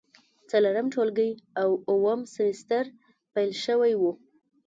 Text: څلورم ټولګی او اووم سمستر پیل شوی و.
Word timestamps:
څلورم 0.49 0.87
ټولګی 0.93 1.31
او 1.61 1.69
اووم 1.89 2.21
سمستر 2.35 2.85
پیل 3.33 3.51
شوی 3.65 3.93
و. 3.97 4.03